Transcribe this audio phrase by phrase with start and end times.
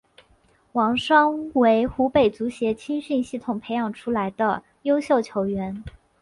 [0.71, 5.83] 王霜为湖北足协青训系统培养出来的优秀球员。